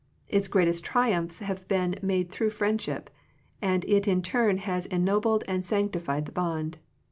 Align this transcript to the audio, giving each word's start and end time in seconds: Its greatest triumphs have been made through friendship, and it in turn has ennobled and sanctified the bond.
Its 0.29 0.47
greatest 0.47 0.83
triumphs 0.83 1.41
have 1.41 1.67
been 1.67 1.95
made 2.01 2.31
through 2.31 2.49
friendship, 2.49 3.11
and 3.61 3.85
it 3.85 4.07
in 4.07 4.23
turn 4.23 4.57
has 4.57 4.87
ennobled 4.87 5.43
and 5.47 5.63
sanctified 5.63 6.25
the 6.25 6.31
bond. 6.31 6.79